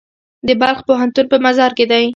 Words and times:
د 0.47 0.49
بلخ 0.61 0.77
پوهنتون 0.87 1.25
په 1.29 1.37
مزار 1.45 1.71
کې 1.77 1.85
دی 1.91 2.05